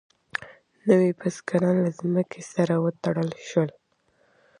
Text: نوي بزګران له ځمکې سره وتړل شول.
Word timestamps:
نوي 0.87 1.11
بزګران 1.19 1.75
له 1.85 1.91
ځمکې 1.99 2.41
سره 2.53 2.73
وتړل 2.83 3.29
شول. 3.47 3.69